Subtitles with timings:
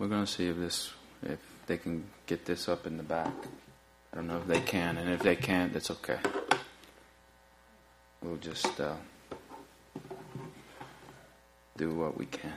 [0.00, 3.32] we're going to see if this, if they can get this up in the back.
[4.12, 6.18] I don't know if they can, and if they can't, that's okay.
[8.22, 8.94] We'll just uh,
[11.76, 12.54] do what we can.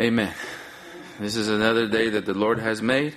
[0.00, 0.34] Amen.
[1.20, 3.14] This is another day that the Lord has made.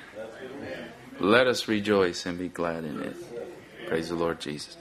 [1.20, 3.88] Let us rejoice and be glad in it.
[3.88, 4.76] Praise the Lord Jesus.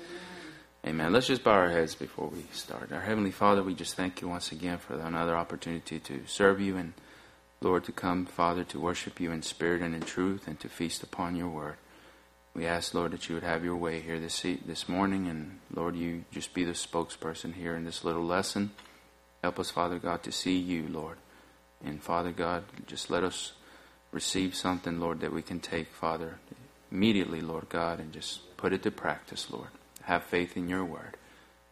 [0.87, 1.14] Amen.
[1.14, 2.93] Let's just bow our heads before we start.
[2.93, 6.77] Our Heavenly Father, we just thank you once again for another opportunity to serve you
[6.77, 6.93] and,
[7.62, 11.02] Lord, to come, Father, to worship you in spirit and in truth and to feast
[11.02, 11.77] upon your word.
[12.52, 15.97] We ask, Lord, that you would have your way here this, this morning, and Lord,
[15.97, 18.73] you just be the spokesperson here in this little lesson.
[19.42, 21.16] Help us, Father God, to see you, Lord.
[21.83, 23.55] And Father God, just let us
[24.12, 26.41] receive something, Lord, that we can take, Father,
[26.92, 29.69] immediately, Lord God, and just put it to practice, Lord.
[30.04, 31.16] Have faith in your word.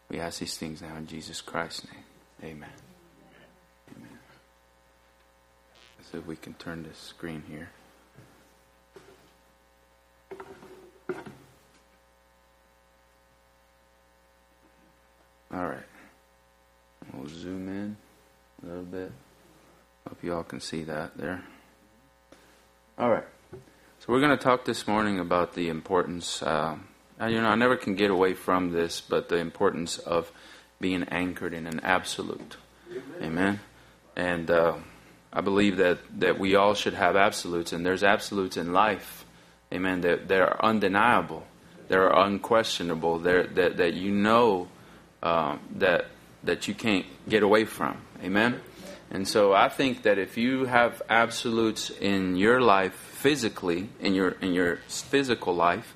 [0.09, 2.03] We ask these things now in Jesus Christ's name.
[2.43, 2.69] Amen.
[3.95, 4.19] Amen.
[6.11, 7.69] So if we can turn the screen here.
[15.53, 15.85] All right.
[17.13, 17.97] We'll zoom in
[18.63, 19.11] a little bit.
[20.07, 21.43] Hope you all can see that there.
[22.97, 23.27] All right.
[23.51, 26.41] So we're going to talk this morning about the importance.
[26.41, 26.77] Uh,
[27.21, 30.31] you know, I never can get away from this, but the importance of
[30.79, 32.57] being anchored in an absolute.
[33.21, 33.59] Amen.
[34.15, 34.75] And uh,
[35.31, 39.25] I believe that that we all should have absolutes, and there's absolutes in life.
[39.71, 40.01] Amen.
[40.01, 41.45] That they are undeniable.
[41.87, 43.19] They're unquestionable.
[43.19, 44.67] They're, that that you know
[45.21, 46.05] uh, that
[46.43, 47.97] that you can't get away from.
[48.21, 48.61] Amen.
[49.09, 54.29] And so I think that if you have absolutes in your life physically, in your
[54.41, 55.95] in your physical life,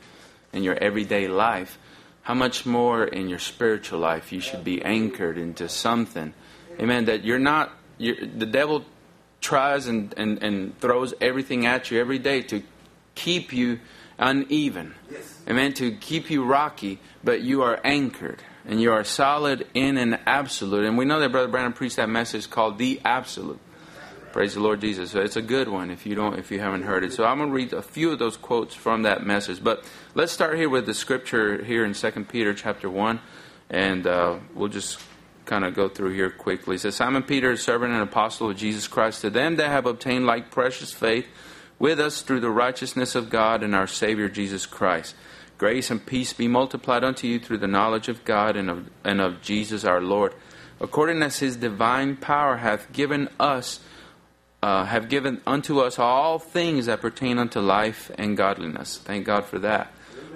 [0.58, 1.77] in your everyday life,
[2.23, 6.33] how much more in your spiritual life you should be anchored into something.
[6.80, 7.05] Amen.
[7.05, 8.83] That you're not you're, the devil
[9.39, 12.63] tries and, and, and throws everything at you every day to
[13.16, 13.80] keep you
[14.19, 14.94] uneven.
[15.09, 15.41] Yes.
[15.47, 15.73] Amen.
[15.73, 20.85] To keep you rocky, but you are anchored and you are solid in an absolute.
[20.85, 23.59] And we know that Brother Branham preached that message called the absolute.
[24.38, 25.09] Praise the Lord Jesus.
[25.09, 27.12] So it's a good one if you don't if you haven't heard it.
[27.12, 29.64] So I'm going to read a few of those quotes from that message.
[29.64, 29.84] But
[30.14, 33.20] let's start here with the scripture here in 2 Peter chapter 1
[33.72, 35.00] and uh, we'll just
[35.46, 36.75] kind of go through here quickly.
[36.75, 40.28] It says Simon Peter, servant and apostle of Jesus Christ, to them that have obtained
[40.28, 41.25] like precious faith
[41.80, 45.16] with us through the righteousness of God and our Savior Jesus Christ
[45.58, 49.19] Grace and peace be multiplied unto you through the knowledge of God and of, and
[49.19, 50.36] of Jesus our Lord,
[50.80, 53.80] according as his divine power hath given us,
[54.62, 58.97] uh, have given unto us all things that pertain unto life and godliness.
[58.97, 59.94] Thank God for that.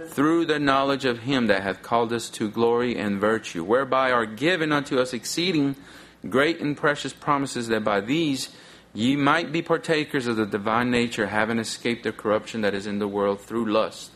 [0.08, 4.26] Through the knowledge of him that hath called us to glory and virtue, whereby are
[4.26, 5.76] given unto us exceeding
[6.30, 8.50] great and precious promises, that by these
[8.94, 13.00] ye might be partakers of the divine nature, having escaped the corruption that is in
[13.00, 14.12] the world through lust.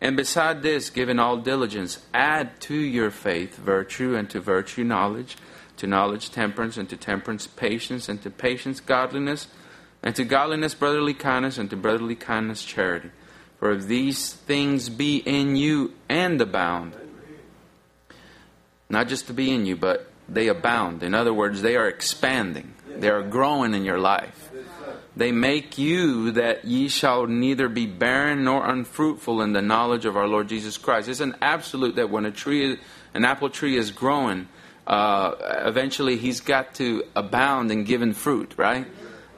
[0.00, 5.36] And beside this, given all diligence, add to your faith virtue, and to virtue knowledge,
[5.76, 9.48] to knowledge temperance, and to temperance patience, and to patience godliness,
[10.02, 13.10] and to godliness brotherly kindness, and to brotherly kindness charity.
[13.58, 16.94] For if these things be in you and abound,
[18.88, 21.02] not just to be in you, but they abound.
[21.02, 24.50] In other words, they are expanding, they are growing in your life
[25.16, 30.16] they make you that ye shall neither be barren nor unfruitful in the knowledge of
[30.16, 31.08] our Lord Jesus Christ.
[31.08, 32.78] It's an absolute that when a tree,
[33.14, 34.48] an apple tree is growing,
[34.86, 35.34] uh,
[35.64, 38.86] eventually he's got to abound in giving fruit, right?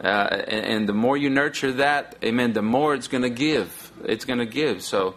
[0.03, 0.07] Uh,
[0.49, 3.93] and, and, the more you nurture that, amen, the more it's going to give.
[4.05, 4.83] It's going to give.
[4.83, 5.15] So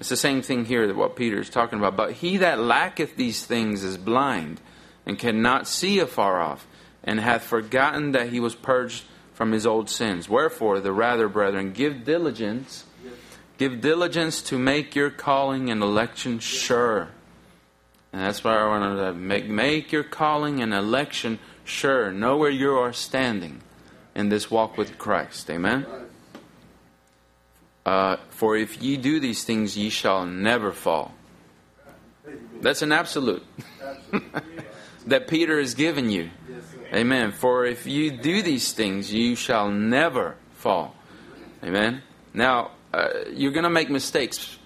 [0.00, 1.96] it's the same thing here that what Peter is talking about.
[1.96, 4.60] But he that lacketh these things is blind
[5.04, 6.66] and cannot see afar off,
[7.04, 9.04] and hath forgotten that he was purged
[9.34, 10.28] from his old sins.
[10.28, 12.84] Wherefore, the rather, brethren, give diligence,
[13.58, 17.08] give diligence to make your calling and election sure.
[18.12, 22.12] And that's why I want to make make your calling and election sure.
[22.12, 23.62] Know where you are standing
[24.14, 25.48] in this walk with Christ.
[25.50, 25.86] Amen.
[27.84, 31.14] Uh, for if ye do these things, ye shall never fall.
[32.60, 33.44] That's an absolute
[35.06, 36.30] that Peter has given you.
[36.92, 37.32] Amen.
[37.32, 40.94] For if you do these things, you shall never fall.
[41.64, 42.02] Amen.
[42.34, 44.58] Now, uh, you're going to make mistakes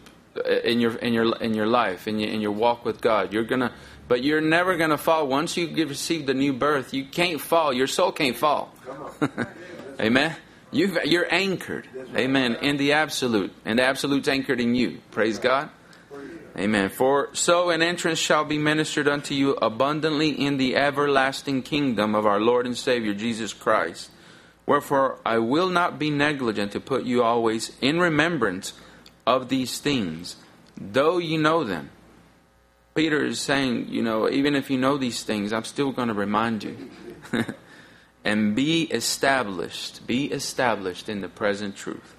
[0.44, 3.32] Uh, in your in your in your life in your in your walk with God.
[3.32, 3.72] You're gonna,
[4.08, 5.26] but you're never going to fall.
[5.26, 7.72] Once you receive the new birth, you can't fall.
[7.72, 8.72] Your soul can't fall.
[10.00, 10.36] Amen.
[10.70, 11.88] you you're anchored.
[12.14, 12.56] Amen.
[12.56, 15.00] In the absolute, and the absolute's anchored in you.
[15.10, 15.70] Praise God.
[16.56, 16.88] Amen.
[16.88, 22.24] For so an entrance shall be ministered unto you abundantly in the everlasting kingdom of
[22.24, 24.10] our Lord and Savior Jesus Christ.
[24.64, 28.72] Wherefore I will not be negligent to put you always in remembrance
[29.26, 30.36] of these things,
[30.76, 31.90] though you know them.
[32.94, 36.14] Peter is saying, you know, even if you know these things, I'm still going to
[36.14, 36.90] remind you.
[38.24, 42.16] and be established, be established in the present truth.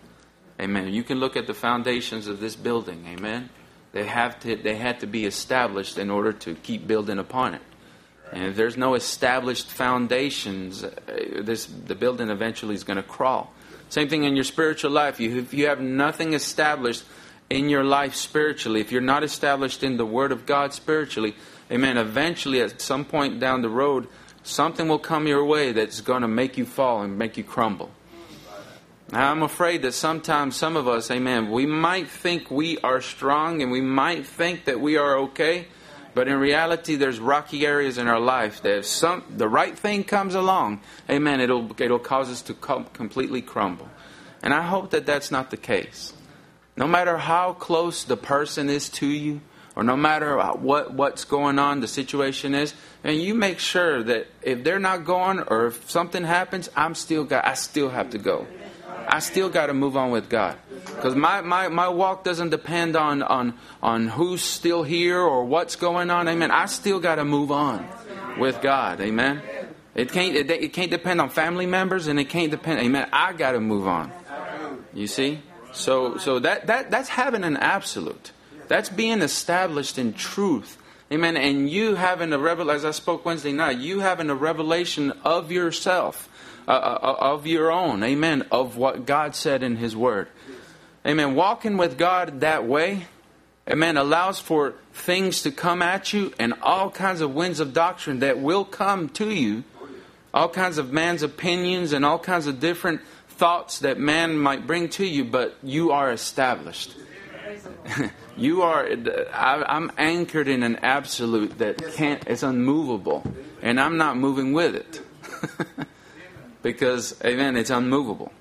[0.60, 0.94] Amen.
[0.94, 3.06] You can look at the foundations of this building.
[3.08, 3.50] Amen.
[3.92, 7.62] They have to they had to be established in order to keep building upon it.
[8.32, 10.92] And if there's no established foundations, uh,
[11.42, 13.54] this the building eventually is going to crawl.
[13.90, 15.20] Same thing in your spiritual life.
[15.20, 17.04] You, if you have nothing established
[17.50, 21.36] in your life spiritually, if you're not established in the Word of God spiritually,
[21.72, 24.08] amen, eventually at some point down the road,
[24.44, 27.92] something will come your way that's going to make you fall and make you crumble.
[29.10, 33.62] Now, I'm afraid that sometimes some of us, amen, we might think we are strong
[33.62, 35.68] and we might think that we are okay,
[36.14, 40.04] but in reality, there's rocky areas in our life that if some, the right thing
[40.04, 43.90] comes along, amen, it'll, it'll cause us to com- completely crumble.
[44.42, 46.14] And I hope that that's not the case.
[46.76, 49.42] No matter how close the person is to you,
[49.76, 52.74] or no matter what, what's going on, the situation is,
[53.04, 57.24] and you make sure that if they're not going or if something happens, I'm still
[57.24, 58.48] got, I still have to go.
[59.08, 60.58] I still got to move on with God.
[60.86, 65.76] Because my, my, my walk doesn't depend on, on, on who's still here or what's
[65.76, 66.28] going on.
[66.28, 66.52] Amen.
[66.52, 67.88] I still got to move on
[68.38, 69.00] with God.
[69.00, 69.42] Amen.
[69.96, 72.80] It can't, it, it can't depend on family members and it can't depend.
[72.82, 73.08] Amen.
[73.14, 74.12] I got to move on.
[74.94, 75.40] You see?
[75.74, 78.32] So, so that, that, that's having an absolute.
[78.68, 80.78] That's being established in truth.
[81.12, 81.38] Amen.
[81.38, 85.52] And you having a revelation, as I spoke Wednesday night, you having a revelation of
[85.52, 86.28] yourself
[86.68, 88.04] uh, uh, of your own.
[88.04, 88.46] Amen.
[88.52, 90.28] Of what God said in His Word.
[91.06, 91.36] Amen.
[91.36, 93.06] Walking with God that way,
[93.70, 98.20] amen, allows for things to come at you and all kinds of winds of doctrine
[98.20, 99.64] that will come to you.
[100.34, 103.00] All kinds of man's opinions and all kinds of different
[103.30, 106.94] thoughts that man might bring to you, but you are established.
[108.38, 108.88] you are,
[109.34, 113.24] I, am anchored in an absolute that can't, it's unmovable.
[113.62, 115.02] And I'm not moving with it.
[116.62, 118.32] because amen it's unmovable.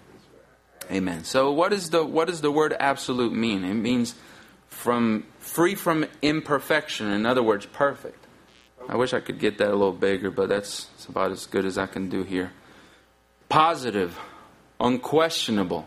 [0.91, 1.25] Amen.
[1.25, 3.65] So what is the what does the word absolute mean?
[3.65, 4.15] It means
[4.69, 7.09] from free from imperfection.
[7.09, 8.27] In other words perfect.
[8.89, 11.77] I wish i could get that a little bigger but that's about as good as
[11.77, 12.53] i can do here.
[13.49, 14.19] Positive
[14.79, 15.87] unquestionable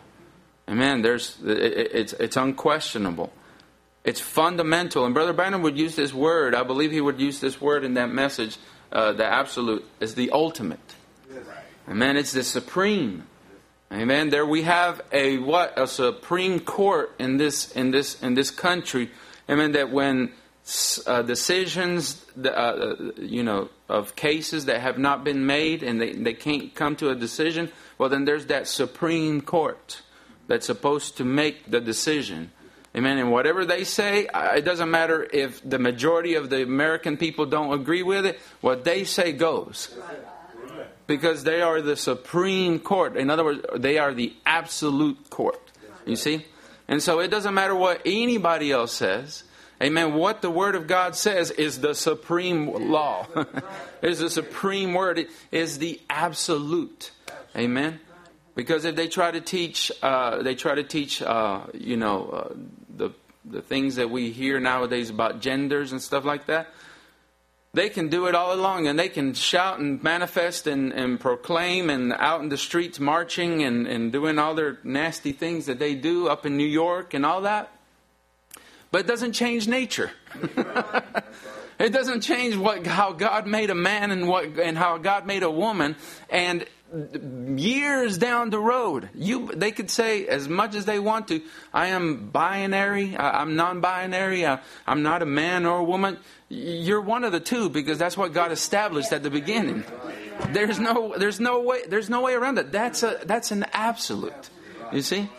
[0.69, 3.33] amen there's it, it's it's unquestionable
[4.05, 7.59] it's fundamental and brother Branham would use this word i believe he would use this
[7.59, 8.57] word in that message
[8.91, 10.79] uh, the absolute is the ultimate
[11.89, 12.17] Amen.
[12.17, 13.23] It's the supreme.
[13.91, 14.29] Amen.
[14.29, 19.09] There we have a what a supreme court in this in this in this country.
[19.49, 19.71] Amen.
[19.71, 20.31] That when
[21.07, 26.35] uh, decisions, uh, you know, of cases that have not been made and they, they
[26.35, 30.03] can't come to a decision, well, then there's that Supreme Court
[30.49, 32.51] that's supposed to make the decision.
[32.93, 33.17] Amen.
[33.19, 37.71] And whatever they say, it doesn't matter if the majority of the American people don't
[37.71, 39.95] agree with it, what they say goes
[41.09, 43.17] because they are the supreme court.
[43.17, 45.59] In other words, they are the absolute court.
[46.05, 46.45] You see?
[46.87, 49.43] And so it doesn't matter what anybody else says.
[49.81, 50.13] Amen.
[50.13, 53.25] What the Word of God says is the supreme law.
[54.03, 55.17] is the supreme word.
[55.17, 57.11] It is the absolute.
[57.55, 57.99] Amen.
[58.55, 62.53] Because if they try to teach, uh, they try to teach, uh, you know, uh,
[62.95, 63.11] the
[63.45, 66.67] the things that we hear nowadays about genders and stuff like that.
[67.73, 71.89] They can do it all along and they can shout and manifest and, and proclaim
[71.89, 75.93] and out in the streets marching and, and doing all their nasty things that they
[75.93, 77.71] do up in New York and all that.
[78.91, 80.11] But it doesn't change nature.
[81.79, 85.43] it doesn't change what how God made a man and what and how God made
[85.43, 85.95] a woman.
[86.27, 86.65] And
[87.55, 91.41] years down the road, you they could say as much as they want to,
[91.73, 96.17] I am binary, I, am non-binary, I, I'm not a man or a woman.
[96.49, 99.83] You're one of the two because that's what God established at the beginning.
[100.51, 102.71] There's no there's no way there's no way around it.
[102.71, 104.49] That's a that's an absolute.
[104.91, 105.29] You see?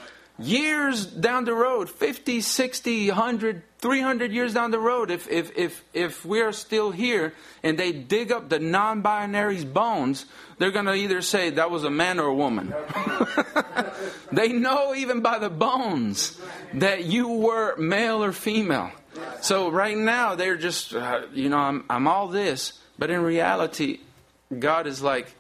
[0.41, 5.85] Years down the road 50 60 100 300 years down the road if if if
[5.95, 7.33] if we're still here
[7.63, 10.27] and they dig up the non-binary's bones
[10.59, 12.75] they're going to either say that was a man or a woman.
[14.33, 16.41] They know even by the bones
[16.75, 18.93] that you were male or female.
[19.41, 24.01] So right now they're just uh, you know I'm I'm all this but in reality
[24.57, 25.35] God is like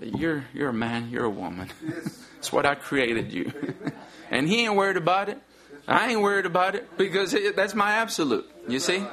[0.00, 1.68] you're you're a man you're a woman.
[2.40, 3.52] It's what I created you
[4.30, 5.38] And he ain't worried about it.
[5.88, 8.48] I ain't worried about it because it, that's my absolute.
[8.68, 9.04] You see?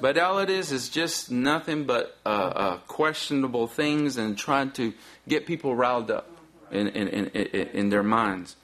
[0.00, 4.92] But all it is is just nothing but uh, uh, questionable things and trying to
[5.28, 6.28] get people riled up.
[6.70, 8.56] in, in, in, in their minds.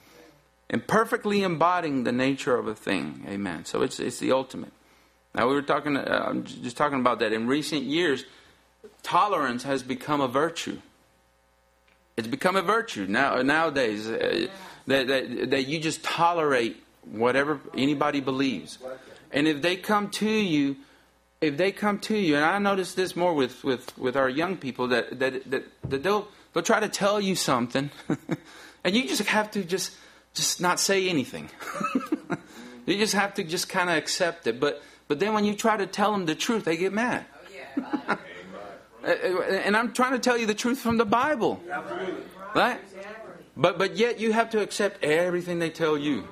[0.70, 3.24] And perfectly embodying the nature of a thing.
[3.28, 3.64] Amen.
[3.64, 4.72] So it's, it's the ultimate.
[5.34, 7.32] Now, we were talking, uh, I'm just talking about that.
[7.32, 8.24] In recent years,
[9.02, 10.80] tolerance has become a virtue.
[12.16, 14.46] It's become a virtue now nowadays uh,
[14.86, 18.78] that, that, that you just tolerate whatever anybody believes.
[19.30, 20.76] And if they come to you,
[21.40, 24.56] if they come to you, and I notice this more with, with, with our young
[24.56, 27.90] people, that, that, that, that they'll, they'll try to tell you something,
[28.84, 29.94] and you just have to just,
[30.34, 31.50] just not say anything.
[32.86, 34.60] you just have to just kind of accept it.
[34.60, 37.26] But, but then when you try to tell them the truth, they get mad.
[37.76, 38.18] Oh,
[39.04, 41.62] and I'm trying to tell you the truth from the Bible.
[42.54, 42.80] Right?
[43.56, 46.26] But, but yet you have to accept everything they tell you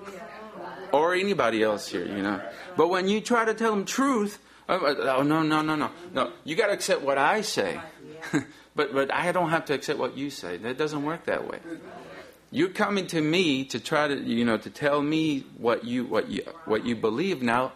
[0.92, 2.40] or anybody else here, you know.
[2.76, 4.38] But when you try to tell them truth,
[4.68, 6.32] oh, oh, oh no, no, no, no, no.
[6.44, 7.80] You got to accept what I say,
[8.74, 10.56] but but I don't have to accept what you say.
[10.56, 11.60] That doesn't work that way.
[12.50, 16.28] You're coming to me to try to, you know, to tell me what you what
[16.28, 17.40] you what you believe.
[17.42, 17.72] Now,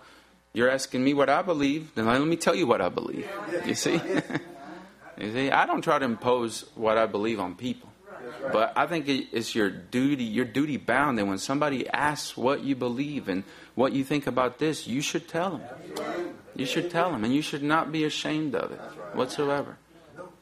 [0.52, 1.94] you're asking me what I believe.
[1.94, 3.28] Then let me tell you what I believe.
[3.64, 4.00] You see.
[5.18, 7.88] you see, I don't try to impose what I believe on people.
[8.52, 12.74] But I think it's your duty, your duty bound that when somebody asks what you
[12.76, 15.62] believe and what you think about this, you should tell them.
[16.54, 18.80] You should tell them, and you should not be ashamed of it
[19.14, 19.76] whatsoever.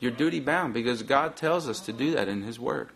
[0.01, 2.91] You're duty bound because God tells us to do that in His Word.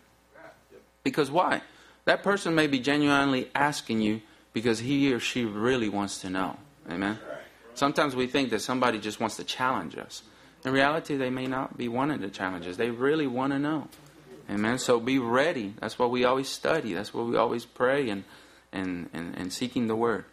[1.03, 1.61] Because why?
[2.05, 4.21] That person may be genuinely asking you
[4.53, 6.57] because he or she really wants to know.
[6.89, 7.19] Amen?
[7.75, 10.23] Sometimes we think that somebody just wants to challenge us.
[10.65, 12.77] In reality, they may not be wanting to challenge us.
[12.77, 13.87] They really want to know.
[14.49, 14.79] Amen.
[14.79, 15.75] So be ready.
[15.79, 16.93] That's what we always study.
[16.93, 18.23] That's what we always pray and,
[18.71, 20.25] and, and, and seeking the word.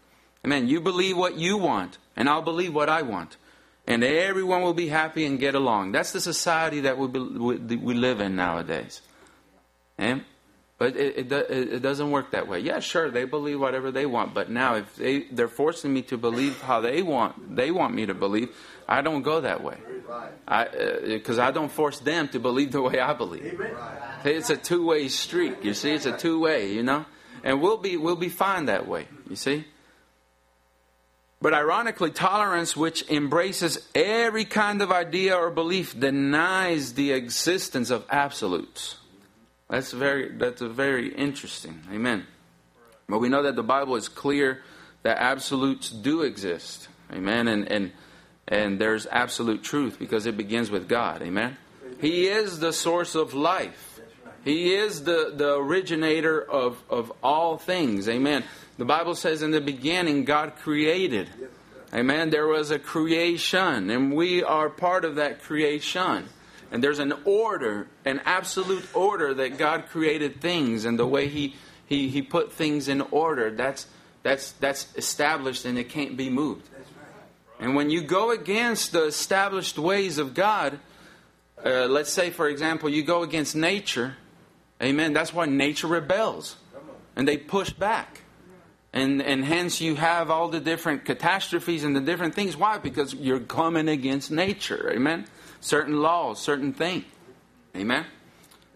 [0.45, 0.69] Amen.
[0.69, 3.37] You believe what you want, and I'll believe what I want.
[3.87, 5.93] And everyone will be happy and get along.
[5.93, 9.01] That's the society that we, we live in nowadays.
[10.01, 10.25] Amen.
[10.79, 12.61] But it, it, it, doesn't work that way.
[12.61, 14.35] Yeah, sure, they believe whatever they want.
[14.35, 18.05] But now, if they, they're forcing me to believe how they want, they want me
[18.05, 18.55] to believe,
[18.87, 19.79] I don't go that way.
[21.07, 23.59] Because I, uh, I, don't force them to believe the way I believe.
[24.25, 25.57] It's a two way street.
[25.63, 26.73] You see, it's a two way.
[26.73, 27.07] You know,
[27.43, 29.09] and we'll be we'll be fine that way.
[29.31, 29.65] You see.
[31.41, 38.05] But ironically, tolerance, which embraces every kind of idea or belief, denies the existence of
[38.11, 38.97] absolutes.
[39.69, 41.83] That's very that's a very interesting.
[41.93, 42.27] Amen.
[43.09, 44.63] But we know that the Bible is clear
[45.03, 46.89] that absolutes do exist.
[47.13, 47.49] Amen.
[47.49, 47.93] And and
[48.49, 51.23] and there's absolute truth because it begins with God.
[51.23, 51.57] Amen.
[52.01, 54.01] He is the source of life.
[54.45, 58.09] He is the, the originator of, of all things.
[58.09, 58.45] Amen.
[58.79, 61.29] The Bible says in the beginning, God created.
[61.93, 62.31] Amen.
[62.31, 66.29] There was a creation, and we are part of that creation.
[66.71, 71.55] And there's an order, an absolute order that God created things and the way He,
[71.87, 73.51] he, he put things in order.
[73.51, 73.87] That's,
[74.23, 76.69] that's, that's established and it can't be moved.
[77.59, 80.79] And when you go against the established ways of God,
[81.65, 84.17] uh, let's say, for example, you go against nature,
[84.83, 86.57] amen, that's why nature rebels.
[87.15, 88.23] And they push back.
[88.97, 92.57] And, and hence you have all the different catastrophes and the different things.
[92.57, 92.79] Why?
[92.79, 95.27] Because you're coming against nature, amen?
[95.61, 97.05] Certain laws, certain things.
[97.77, 98.07] Amen?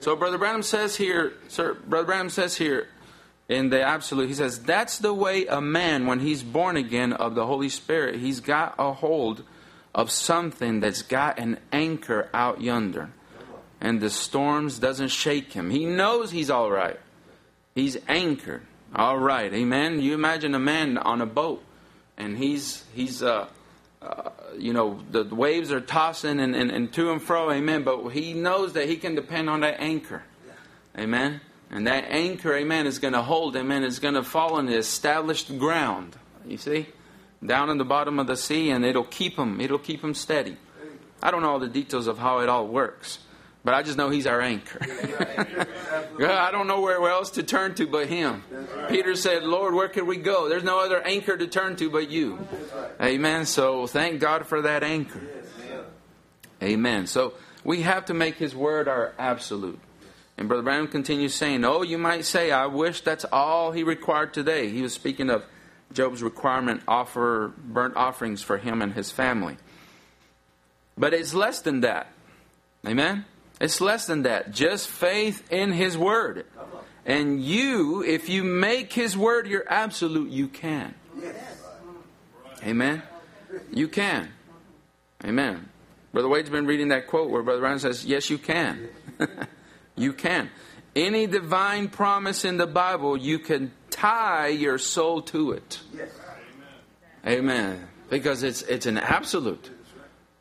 [0.00, 2.88] So Brother Branham says here, sir, Brother Branham says here,
[3.48, 4.28] in the absolute.
[4.28, 8.16] He says that's the way a man, when he's born again of the Holy Spirit,
[8.16, 9.42] he's got a hold
[9.94, 13.10] of something that's got an anchor out yonder.
[13.80, 15.70] And the storms doesn't shake him.
[15.70, 17.00] He knows he's all right.
[17.74, 18.66] He's anchored.
[18.94, 20.00] All right, amen.
[20.00, 21.62] You imagine a man on a boat,
[22.16, 23.46] and he's he's uh,
[24.02, 27.84] uh you know the waves are tossing and, and, and to and fro, amen.
[27.84, 30.24] But he knows that he can depend on that anchor,
[30.98, 31.40] amen.
[31.70, 34.76] And that anchor, amen, is going to hold, amen, is going to fall on the
[34.76, 36.16] established ground.
[36.44, 36.88] You see?
[37.44, 40.56] Down in the bottom of the sea, and it'll keep him, it'll keep him steady.
[41.22, 43.20] I don't know all the details of how it all works,
[43.64, 44.78] but I just know he's our anchor.
[46.20, 48.42] I don't know where else to turn to but him.
[48.88, 50.48] Peter said, Lord, where can we go?
[50.48, 52.46] There's no other anchor to turn to but you.
[53.00, 53.46] Amen.
[53.46, 55.20] So thank God for that anchor.
[56.62, 57.06] Amen.
[57.06, 59.78] So we have to make his word our absolute.
[60.38, 64.32] And Brother Branham continues saying, Oh, you might say, I wish that's all he required
[64.32, 64.70] today.
[64.70, 65.44] He was speaking of
[65.92, 69.58] Job's requirement offer burnt offerings for him and his family.
[70.96, 72.08] But it's less than that.
[72.86, 73.26] Amen?
[73.60, 74.52] It's less than that.
[74.52, 76.46] Just faith in his word.
[77.04, 80.94] And you, if you make his word your absolute, you can.
[82.64, 83.02] Amen?
[83.72, 84.30] You can.
[85.24, 85.68] Amen.
[86.12, 88.88] Brother Wade's been reading that quote where Brother Ryan says, Yes, you can.
[90.00, 90.48] You can.
[90.96, 95.78] Any divine promise in the Bible, you can tie your soul to it.
[95.94, 96.08] Yes.
[97.26, 97.86] Amen.
[98.08, 99.70] Because it's it's an absolute.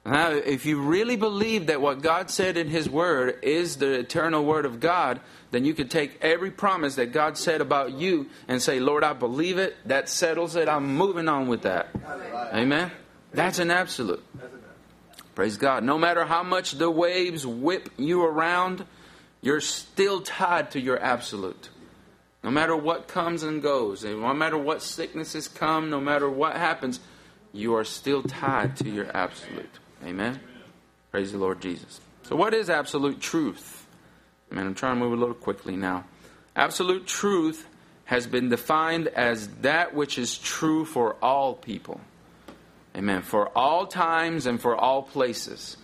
[0.10, 4.44] Now, if you really believe that what God said in His Word is the eternal
[4.44, 5.20] Word of God,
[5.52, 9.14] then you can take every promise that God said about you and say, Lord, I
[9.14, 9.76] believe it.
[9.86, 10.68] That settles it.
[10.68, 11.90] I'm moving on with that.
[12.52, 12.92] Amen.
[13.34, 14.26] That's an absolute.
[15.36, 15.84] Praise God.
[15.84, 18.86] No matter how much the waves whip you around,
[19.42, 21.70] you're still tied to your absolute.
[22.44, 26.56] No matter what comes and goes, and no matter what sicknesses come, no matter what
[26.56, 27.00] happens,
[27.54, 29.79] you are still tied to your absolute.
[30.06, 30.40] Amen?
[31.12, 32.00] Praise the Lord Jesus.
[32.24, 33.88] So, what is absolute truth?
[34.52, 36.06] I mean, I'm trying to move a little quickly now.
[36.56, 37.68] Absolute truth
[38.06, 42.02] has been defined as that which is true for all people.
[42.96, 43.22] Amen.
[43.22, 45.78] For all times and for all places.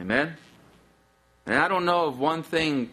[0.00, 0.36] Amen.
[1.46, 2.90] And I don't know of one thing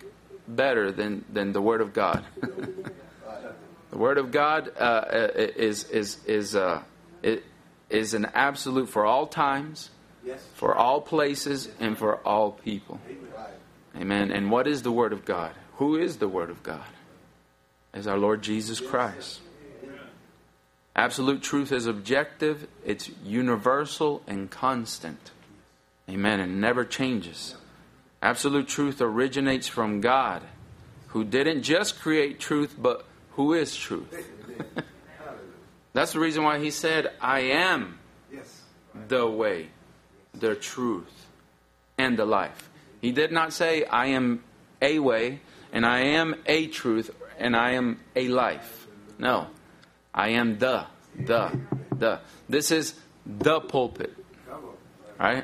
[0.48, 2.26] better than, than the Word of God.
[2.42, 6.84] the Word of God uh, uh is is is uh,
[7.90, 9.90] is an absolute for all times,
[10.26, 10.44] yes.
[10.54, 13.00] for all places, and for all people.
[13.96, 14.32] Amen.
[14.32, 15.52] And what is the Word of God?
[15.76, 16.86] Who is the Word of God?
[17.94, 19.42] Is our Lord Jesus Christ.
[20.96, 25.32] Absolute truth is objective, it's universal and constant.
[26.10, 26.40] Amen.
[26.40, 27.56] And never changes.
[28.22, 30.44] Absolute truth originates from God,
[31.08, 34.14] who didn't just create truth, but who is truth.
[35.94, 37.98] That's the reason why he said, I am
[39.08, 39.70] the way,
[40.34, 41.28] the truth,
[41.98, 42.70] and the life.
[43.02, 44.44] He did not say, I am
[44.82, 48.88] a way, and I am a truth, and I am a life.
[49.18, 49.48] No.
[50.14, 50.86] I am the,
[51.18, 51.58] the,
[51.96, 52.20] the.
[52.50, 52.96] This is
[53.26, 54.14] the pulpit.
[55.20, 55.44] Right?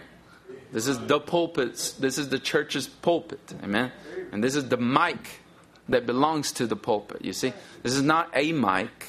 [0.72, 1.94] This is the pulpit.
[2.00, 3.54] This is the church's pulpit.
[3.64, 3.92] Amen.
[4.32, 5.42] And this is the mic
[5.88, 7.24] that belongs to the pulpit.
[7.24, 7.54] You see,
[7.84, 9.06] this is not a mic.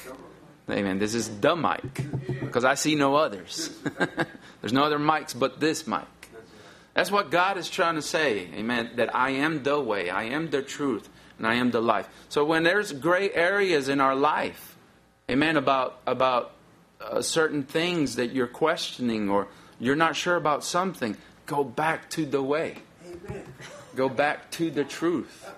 [0.69, 0.99] Amen.
[0.99, 1.81] This is the mic
[2.41, 3.69] because I see no others.
[4.61, 6.01] There's no other mics but this mic.
[6.93, 8.47] That's what God is trying to say.
[8.53, 8.91] Amen.
[8.95, 12.07] That I am the way, I am the truth, and I am the life.
[12.29, 14.75] So when there's gray areas in our life,
[15.29, 16.51] amen, about about
[16.99, 19.47] uh, certain things that you're questioning or
[19.79, 21.15] you're not sure about something,
[21.49, 22.77] Go back to the way.
[23.03, 23.43] Amen.
[23.95, 25.49] Go back to the truth.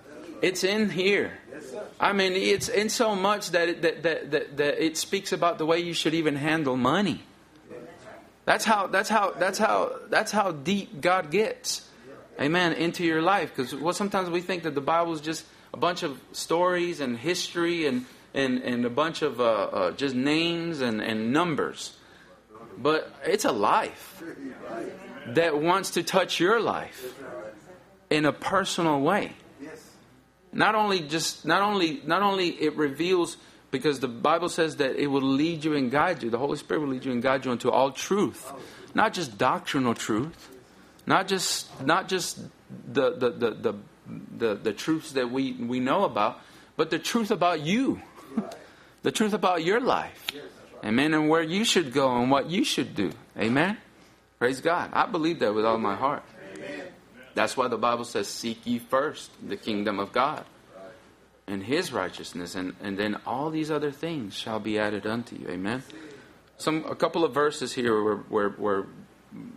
[0.41, 1.37] It's in here.
[1.99, 5.57] I mean, it's in so much that it, that, that, that, that it speaks about
[5.57, 7.23] the way you should even handle money.
[8.45, 11.87] That's how, that's how, that's how, that's how deep God gets.
[12.39, 12.73] Amen.
[12.73, 13.55] Into your life.
[13.55, 17.17] Because well, sometimes we think that the Bible is just a bunch of stories and
[17.17, 21.95] history and, and, and a bunch of uh, uh, just names and, and numbers.
[22.77, 24.23] But it's a life
[25.27, 27.13] that wants to touch your life
[28.09, 29.33] in a personal way.
[30.53, 33.37] Not only just not only not only it reveals
[33.71, 36.29] because the Bible says that it will lead you and guide you.
[36.29, 38.51] The Holy Spirit will lead you and guide you into all truth.
[38.93, 40.49] Not just doctrinal truth.
[41.05, 42.39] Not just not just
[42.93, 43.75] the the, the, the,
[44.37, 46.39] the, the truths that we, we know about,
[46.75, 48.01] but the truth about you.
[49.03, 50.27] the truth about your life.
[50.83, 51.13] Amen.
[51.13, 53.11] And where you should go and what you should do.
[53.37, 53.77] Amen.
[54.39, 54.89] Praise God.
[54.93, 56.23] I believe that with all my heart.
[57.33, 60.45] That's why the Bible says, Seek ye first the kingdom of God
[61.47, 65.47] and his righteousness, and, and then all these other things shall be added unto you.
[65.49, 65.83] Amen.
[66.57, 68.85] Some a couple of verses here where, where, where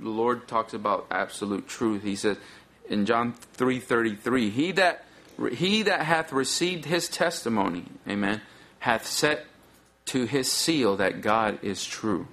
[0.00, 2.02] the Lord talks about absolute truth.
[2.02, 2.36] He says
[2.88, 5.04] in John three thirty three, He that
[5.52, 8.40] he that hath received his testimony, amen,
[8.78, 9.46] hath set
[10.06, 12.28] to his seal that God is true.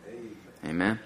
[0.65, 0.99] Amen.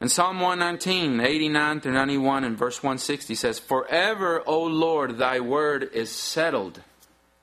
[0.00, 5.90] In Psalm 119, 89 through 91, and verse 160 says, Forever, O Lord, thy word
[5.92, 6.80] is settled,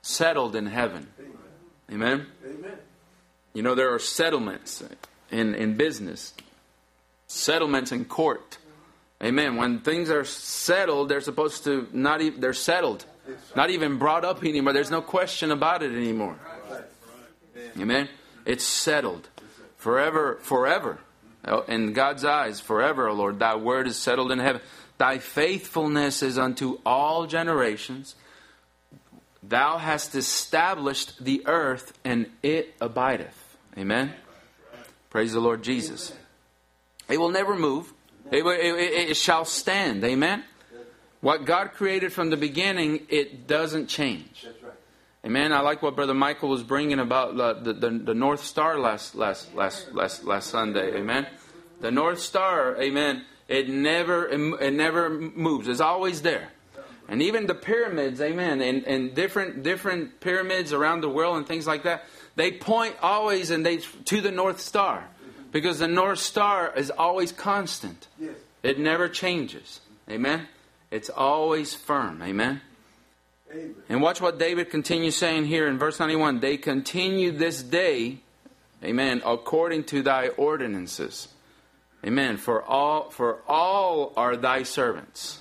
[0.00, 1.08] settled in heaven.
[1.92, 2.26] Amen?
[2.44, 2.78] Amen.
[3.52, 4.82] You know, there are settlements
[5.30, 6.32] in, in business,
[7.26, 8.56] settlements in court.
[9.22, 9.56] Amen.
[9.56, 13.04] When things are settled, they're supposed to not even, they're settled.
[13.54, 14.72] Not even brought up anymore.
[14.72, 16.36] There's no question about it anymore.
[17.78, 18.08] Amen.
[18.46, 19.28] It's settled.
[19.76, 20.98] Forever, forever.
[21.44, 23.38] Oh, in God's eyes forever, O Lord.
[23.38, 24.60] Thy word is settled in heaven.
[24.98, 28.14] Thy faithfulness is unto all generations.
[29.42, 33.56] Thou hast established the earth, and it abideth.
[33.78, 34.12] Amen.
[35.10, 36.12] Praise the Lord Jesus.
[37.08, 37.92] It will never move.
[38.32, 40.02] It, it, it, shall stand.
[40.02, 40.42] Amen.
[41.20, 44.46] What God created from the beginning, it doesn't change.
[45.26, 45.52] Amen.
[45.52, 49.52] I like what Brother Michael was bringing about the, the, the North Star last, last,
[49.56, 50.94] last, last, last Sunday.
[50.96, 51.26] Amen.
[51.80, 55.66] The North Star, amen, it never, it never moves.
[55.66, 56.50] It's always there.
[57.08, 61.66] And even the pyramids, amen, and, and different different pyramids around the world and things
[61.66, 62.04] like that,
[62.36, 65.08] they point always and they to the North Star.
[65.50, 68.06] Because the North Star is always constant.
[68.20, 68.34] Yes.
[68.62, 69.80] It never changes.
[70.08, 70.46] Amen.
[70.92, 72.22] It's always firm.
[72.22, 72.60] Amen.
[73.50, 73.74] Amen.
[73.88, 76.40] And watch what David continues saying here in verse 91.
[76.40, 78.18] They continue this day,
[78.82, 81.28] amen, according to thy ordinances.
[82.04, 82.36] Amen.
[82.36, 85.38] For all for all are thy servants.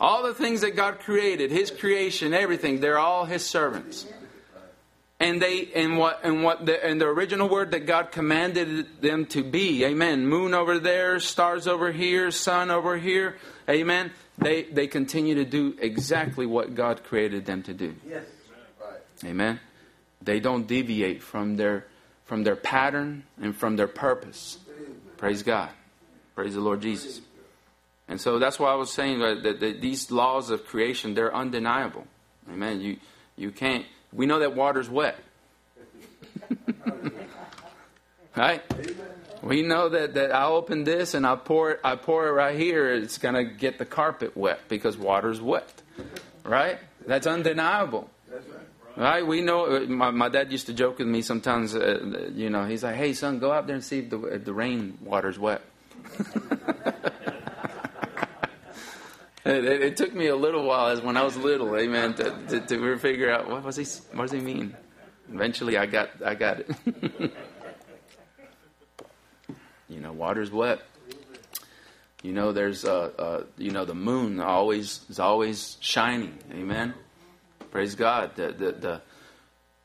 [0.00, 4.06] all the things that God created, his creation, everything, they're all his servants.
[5.18, 9.26] And they and what and what the and the original word that God commanded them
[9.26, 10.26] to be, amen.
[10.26, 13.36] Moon over there, stars over here, sun over here,
[13.68, 14.10] amen.
[14.38, 17.94] They they continue to do exactly what God created them to do.
[18.08, 18.24] Yes.
[18.80, 19.30] Right.
[19.30, 19.60] Amen.
[20.20, 21.86] They don't deviate from their
[22.24, 24.58] from their pattern and from their purpose.
[25.16, 25.70] Praise God.
[26.34, 27.20] Praise the Lord Jesus.
[28.08, 31.34] And so that's why I was saying that, that, that these laws of creation they're
[31.34, 32.06] undeniable.
[32.50, 32.80] Amen.
[32.80, 32.96] You
[33.36, 33.86] you can't.
[34.12, 35.18] We know that water's wet.
[38.36, 38.62] right?
[39.42, 42.56] We know that, that I open this and I pour it I pour it right
[42.56, 45.82] here, it's gonna get the carpet wet because water's wet.
[46.44, 46.78] Right?
[47.06, 48.08] That's undeniable.
[48.30, 48.42] Right.
[48.96, 49.26] Right?
[49.26, 49.86] We know.
[49.86, 51.74] My, my dad used to joke with me sometimes.
[51.74, 54.44] Uh, you know, he's like, "Hey, son, go out there and see if the if
[54.44, 55.62] the rain water's wet."
[59.44, 62.30] it, it, it took me a little while, as when I was little, amen, to,
[62.48, 64.76] to, to figure out what was he what does he mean.
[65.32, 67.32] Eventually, I got I got it.
[69.92, 70.80] you know, water's wet.
[72.22, 76.38] You know, there's uh, uh, you know the moon always is always shining.
[76.52, 76.94] Amen.
[77.72, 78.36] Praise God.
[78.36, 79.00] The, the, the,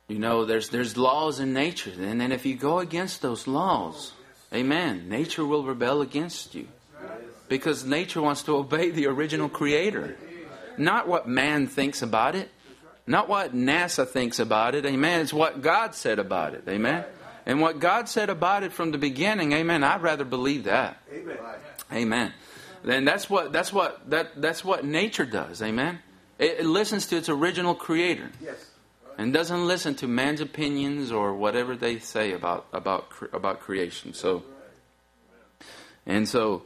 [0.09, 1.91] you know, there's, there's laws in nature.
[1.97, 4.11] And then if you go against those laws,
[4.53, 6.67] amen, nature will rebel against you.
[7.47, 10.17] Because nature wants to obey the original creator.
[10.77, 12.49] Not what man thinks about it.
[13.07, 14.85] Not what NASA thinks about it.
[14.85, 15.21] Amen.
[15.21, 16.63] It's what God said about it.
[16.67, 17.05] Amen.
[17.47, 21.01] And what God said about it from the beginning, amen, I'd rather believe that.
[21.11, 21.37] Amen.
[21.93, 22.33] Amen.
[22.83, 25.61] Then that's what that's what that that's what nature does.
[25.61, 25.99] Amen.
[26.37, 28.69] It, it listens to its original creator Yes.
[29.17, 34.13] and doesn't listen to man's opinions or whatever they say about about about creation.
[34.13, 34.43] So,
[36.05, 36.63] and so,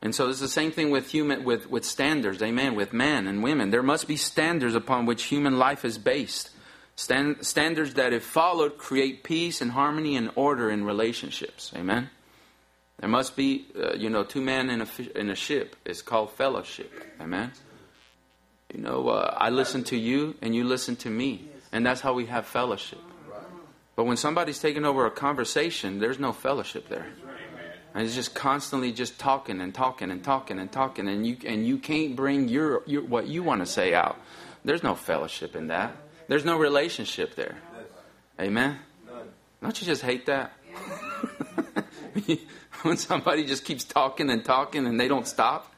[0.00, 2.40] and so, it's the same thing with human with with standards.
[2.40, 2.76] Amen.
[2.76, 6.50] With men and women, there must be standards upon which human life is based.
[6.94, 11.72] Stand, standards that, if followed, create peace and harmony and order in relationships.
[11.74, 12.10] Amen.
[13.00, 15.74] There must be, uh, you know, two men in a in a ship.
[15.84, 16.92] It's called fellowship.
[17.20, 17.50] Amen.
[18.72, 21.48] You know, uh, I listen to you and you listen to me.
[21.72, 23.00] And that's how we have fellowship.
[23.96, 27.06] But when somebody's taking over a conversation, there's no fellowship there.
[27.94, 31.66] And it's just constantly just talking and talking and talking and talking and you and
[31.66, 34.16] you can't bring your, your what you want to say out.
[34.64, 35.94] There's no fellowship in that.
[36.32, 37.56] There's no relationship there.
[38.40, 38.78] Amen.
[39.62, 40.52] Don't you just hate that?
[42.84, 45.70] when somebody just keeps talking and talking and they don't stop.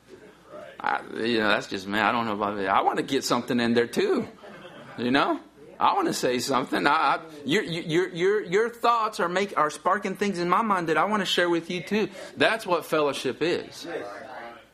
[0.78, 1.98] I, you know, that's just me.
[1.98, 2.68] I don't know about it.
[2.68, 4.28] I want to get something in there too.
[4.96, 5.40] You know,
[5.80, 6.86] I want to say something.
[6.86, 10.88] I, I, your, your, your, your thoughts are make are sparking things in my mind
[10.88, 12.10] that I want to share with you too.
[12.36, 13.88] That's what fellowship is.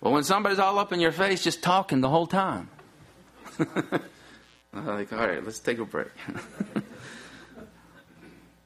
[0.02, 2.68] But when somebody's all up in your face, just talking the whole time.
[4.72, 6.08] I'm like, all right, let's take a break.
[6.28, 6.82] all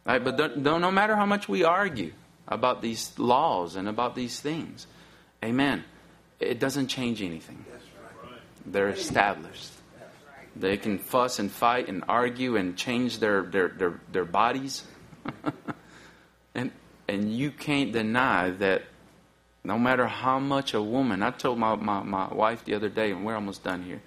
[0.07, 2.13] right, but don't, don't, no matter how much we argue
[2.47, 4.87] about these laws and about these things,
[5.43, 5.85] amen,
[6.41, 7.65] it doesn't change anything.
[8.67, 9.73] They're established.
[10.57, 14.85] They can fuss and fight and argue and change their, their, their, their bodies.
[16.55, 16.71] and,
[17.09, 18.83] and you can't deny that
[19.65, 23.11] no matter how much a woman, I told my, my, my wife the other day,
[23.11, 24.03] and we're almost done here.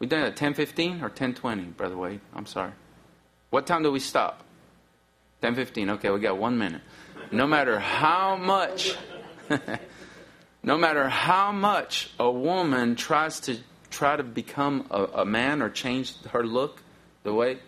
[0.00, 2.20] We done at 10.15 or 10.20, Brother Wade?
[2.34, 2.72] I'm sorry.
[3.50, 4.42] What time do we stop?
[5.42, 5.90] 10.15.
[5.90, 6.80] Okay, we got one minute.
[7.30, 8.96] No matter how much,
[10.62, 13.58] no matter how much a woman tries to
[13.90, 16.82] try to become a, a man or change her look,
[17.22, 17.58] the way,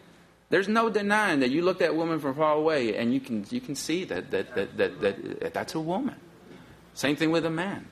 [0.48, 3.46] there's no denying that you look at a woman from far away and you can
[3.50, 6.16] you can see that that that, that, that that's a woman.
[6.94, 7.86] Same thing with a man.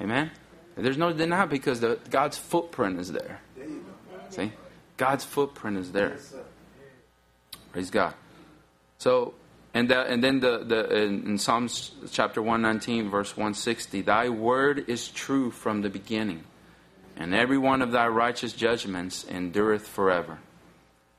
[0.00, 0.30] Amen.
[0.76, 3.40] There's no denying because the, God's footprint is there.
[4.34, 4.52] See,
[4.96, 6.18] God's footprint is there.
[7.72, 8.14] Praise God.
[8.98, 9.34] So,
[9.72, 14.28] and that, and then the the in, Psalms chapter one nineteen verse one sixty, Thy
[14.28, 16.44] word is true from the beginning,
[17.16, 20.38] and every one of Thy righteous judgments endureth forever.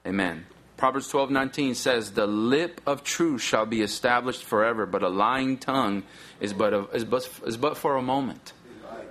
[0.05, 0.45] Amen.
[0.77, 5.57] Proverbs twelve nineteen says, The lip of truth shall be established forever, but a lying
[5.57, 6.03] tongue
[6.41, 8.51] is but, a, is but, is but for a moment.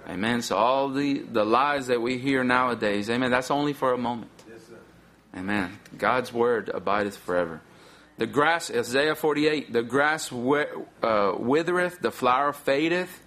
[0.09, 0.43] Amen.
[0.43, 4.31] So all the, the lies that we hear nowadays, amen, that's only for a moment.
[4.49, 4.77] Yes, sir.
[5.37, 5.79] Amen.
[5.97, 7.63] God's word abideth forever.
[8.17, 13.23] The grass, Isaiah 48, the grass uh, withereth, the flower fadeth,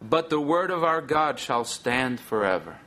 [0.00, 2.78] but the word of our God shall stand forever.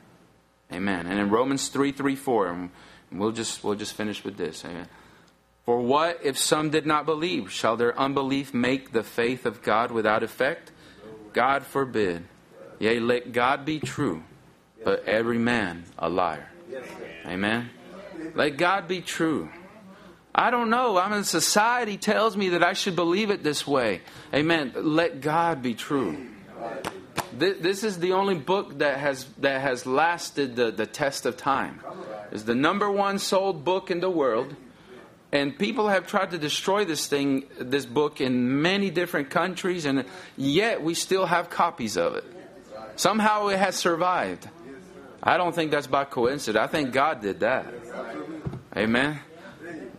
[0.72, 1.06] Amen.
[1.06, 2.70] And in Romans 3 3 4, and
[3.12, 4.64] we'll just, we'll just finish with this.
[4.64, 4.88] Amen.
[5.64, 7.52] For what if some did not believe?
[7.52, 10.72] Shall their unbelief make the faith of God without effect?
[11.32, 12.24] God forbid.
[12.80, 14.24] Yea, let God be true,
[14.82, 16.48] but every man a liar.
[17.26, 17.68] Amen.
[18.34, 19.50] Let God be true.
[20.34, 20.96] I don't know.
[20.96, 24.00] I mean, society tells me that I should believe it this way.
[24.32, 24.72] Amen.
[24.74, 26.26] Let God be true.
[27.32, 31.80] This, is the only book that has that has lasted the, the test of time.
[32.32, 34.56] It's the number one sold book in the world,
[35.32, 40.04] and people have tried to destroy this thing, this book, in many different countries, and
[40.36, 42.24] yet we still have copies of it.
[42.96, 44.48] Somehow it has survived.
[45.22, 46.62] I don't think that's by coincidence.
[46.62, 47.66] I think God did that.
[48.76, 49.20] Amen.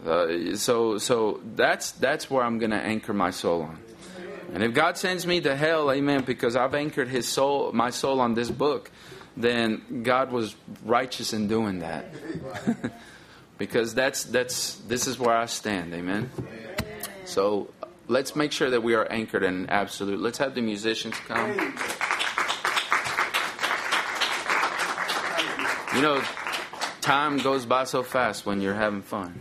[0.06, 3.78] Uh, so so that's that's where I'm going to anchor my soul on.
[4.54, 8.20] And if God sends me to hell, amen, because I've anchored his soul my soul
[8.20, 8.90] on this book,
[9.38, 12.06] then God was righteous in doing that.
[13.58, 16.32] because that's that's this is where I stand, amen.
[17.26, 17.70] So
[18.08, 20.20] let's make sure that we are anchored in absolute.
[20.20, 21.76] Let's have the musicians come.
[25.94, 26.24] You know,
[27.02, 29.40] time goes by so fast when you're having fun.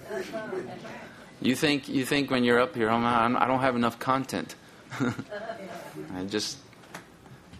[1.40, 4.54] You think you think when you're up here, oh I don't have enough content.
[6.14, 6.58] I just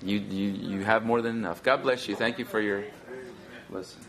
[0.03, 1.63] you you you have more than enough.
[1.63, 2.17] God bless you.
[2.17, 2.85] Thank you for your
[3.71, 4.01] listen.